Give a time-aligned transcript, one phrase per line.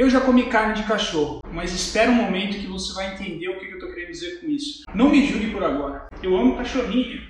[0.00, 3.58] Eu já comi carne de cachorro, mas espera um momento que você vai entender o
[3.58, 4.82] que eu estou querendo dizer com isso.
[4.94, 6.08] Não me julgue por agora.
[6.22, 7.20] Eu amo cachorrinho.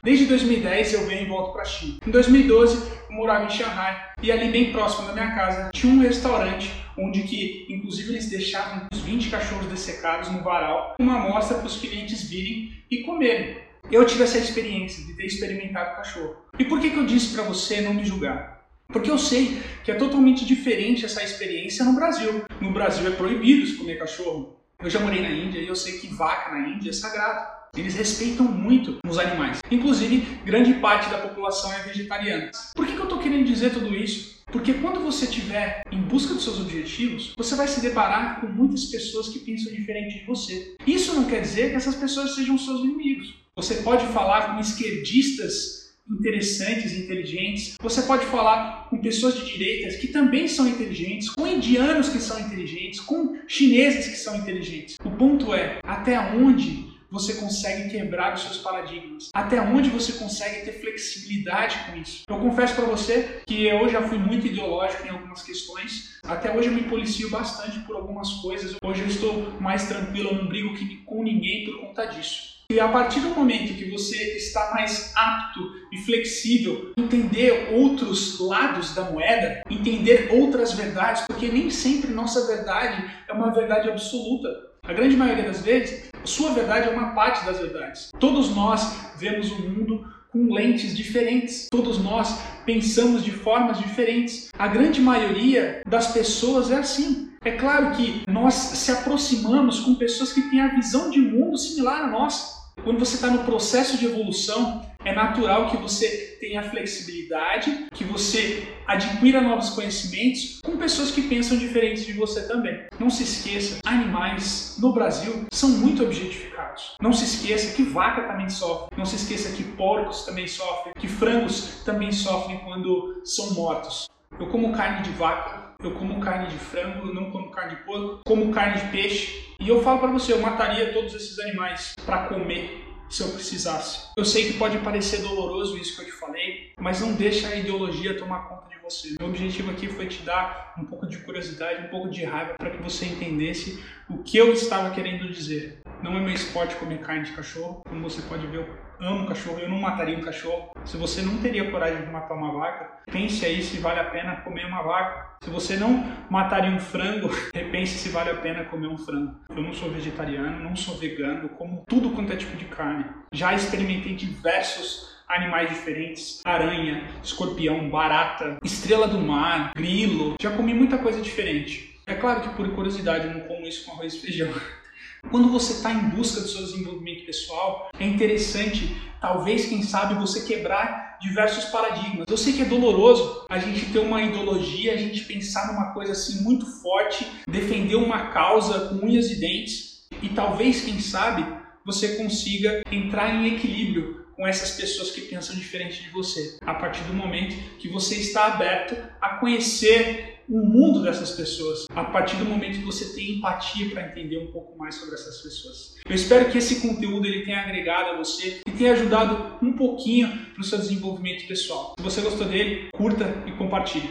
[0.00, 1.98] Desde 2010 eu venho e volto para a China.
[2.06, 5.98] Em 2012 eu morava em Shanghai e ali bem próximo da minha casa tinha um
[5.98, 11.66] restaurante onde que inclusive eles deixavam uns 20 cachorros dessecados no varal, uma amostra para
[11.66, 13.56] os clientes virem e comerem.
[13.90, 16.36] Eu tive essa experiência de ter experimentado cachorro.
[16.56, 18.59] E por que, que eu disse para você não me julgar?
[18.92, 22.44] Porque eu sei que é totalmente diferente essa experiência no Brasil.
[22.60, 24.56] No Brasil é proibido se comer cachorro.
[24.82, 27.60] Eu já morei na Índia e eu sei que vaca na Índia é sagrado.
[27.76, 29.60] Eles respeitam muito os animais.
[29.70, 32.50] Inclusive, grande parte da população é vegetariana.
[32.74, 34.40] Por que, que eu estou querendo dizer tudo isso?
[34.46, 38.86] Porque quando você estiver em busca dos seus objetivos, você vai se deparar com muitas
[38.86, 40.74] pessoas que pensam diferente de você.
[40.84, 43.36] Isso não quer dizer que essas pessoas sejam seus inimigos.
[43.54, 45.79] Você pode falar com esquerdistas
[46.10, 47.74] interessantes inteligentes.
[47.80, 52.38] Você pode falar com pessoas de direitas que também são inteligentes, com indianos que são
[52.38, 54.96] inteligentes, com chineses que são inteligentes.
[55.04, 59.30] O ponto é até onde você consegue quebrar os seus paradigmas?
[59.34, 62.22] Até onde você consegue ter flexibilidade com isso?
[62.28, 66.20] Eu confesso para você que eu já fui muito ideológico em algumas questões.
[66.22, 68.76] Até hoje eu me policio bastante por algumas coisas.
[68.84, 70.72] Hoje eu estou mais tranquilo, eu não brigo
[71.04, 72.59] com ninguém por conta disso.
[72.70, 78.94] E a partir do momento que você está mais apto e flexível, entender outros lados
[78.94, 84.48] da moeda, entender outras verdades, porque nem sempre nossa verdade é uma verdade absoluta.
[84.84, 88.12] A grande maioria das vezes, sua verdade é uma parte das verdades.
[88.20, 91.66] Todos nós vemos o mundo com lentes diferentes.
[91.72, 94.48] Todos nós pensamos de formas diferentes.
[94.56, 97.30] A grande maioria das pessoas é assim.
[97.42, 102.04] É claro que nós se aproximamos com pessoas que têm a visão de mundo similar
[102.04, 102.59] a nossa.
[102.82, 108.68] Quando você está no processo de evolução, é natural que você tenha flexibilidade, que você
[108.86, 112.86] adquira novos conhecimentos com pessoas que pensam diferentes de você também.
[112.98, 116.96] Não se esqueça, animais no Brasil são muito objetificados.
[117.00, 118.96] Não se esqueça que vaca também sofre.
[118.96, 124.08] Não se esqueça que porcos também sofrem, que frangos também sofrem quando são mortos.
[124.38, 127.82] Eu como carne de vaca, eu como carne de frango, eu não como carne de
[127.82, 129.54] porco, como carne de peixe.
[129.58, 134.08] E eu falo para você, eu mataria todos esses animais para comer se eu precisasse.
[134.16, 137.56] Eu sei que pode parecer doloroso isso que eu te falei, mas não deixa a
[137.56, 139.16] ideologia tomar conta de você.
[139.18, 142.70] Meu objetivo aqui foi te dar um pouco de curiosidade, um pouco de raiva para
[142.70, 145.79] que você entendesse o que eu estava querendo dizer.
[146.02, 148.66] Não é meu esporte comer carne de cachorro, como você pode ver,
[149.00, 150.70] eu amo cachorro, eu não mataria um cachorro.
[150.84, 154.36] Se você não teria coragem de matar uma vaca, pense aí se vale a pena
[154.36, 155.36] comer uma vaca.
[155.44, 159.34] Se você não mataria um frango, repense se vale a pena comer um frango.
[159.50, 163.04] Eu não sou vegetariano, não sou vegano, como tudo quanto é tipo de carne.
[163.32, 170.34] Já experimentei diversos animais diferentes, aranha, escorpião, barata, estrela do mar, grilo.
[170.40, 172.00] Já comi muita coisa diferente.
[172.06, 174.50] É claro que por curiosidade eu não como isso com arroz e feijão.
[175.28, 180.46] Quando você está em busca do seu desenvolvimento pessoal, é interessante, talvez, quem sabe, você
[180.46, 182.26] quebrar diversos paradigmas.
[182.28, 186.12] Eu sei que é doloroso a gente ter uma ideologia, a gente pensar numa coisa
[186.12, 191.44] assim muito forte, defender uma causa com unhas e dentes, e talvez, quem sabe,
[191.84, 197.02] você consiga entrar em equilíbrio com essas pessoas que pensam diferente de você, a partir
[197.04, 202.44] do momento que você está aberto a conhecer o mundo dessas pessoas, a partir do
[202.44, 205.96] momento que você tem empatia para entender um pouco mais sobre essas pessoas.
[206.04, 210.28] Eu espero que esse conteúdo ele tenha agregado a você e tenha ajudado um pouquinho
[210.52, 211.94] para o seu desenvolvimento pessoal.
[211.96, 214.10] Se você gostou dele, curta e compartilhe.